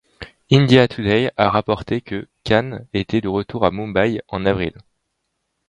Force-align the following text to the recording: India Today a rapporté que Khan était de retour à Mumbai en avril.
India 0.51 0.87
Today 0.87 1.29
a 1.37 1.49
rapporté 1.51 2.01
que 2.01 2.27
Khan 2.43 2.87
était 2.91 3.21
de 3.21 3.27
retour 3.27 3.63
à 3.63 3.69
Mumbai 3.69 4.19
en 4.29 4.47
avril. 4.47 4.73